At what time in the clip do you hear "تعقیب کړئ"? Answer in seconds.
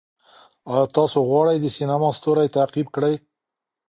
2.57-3.15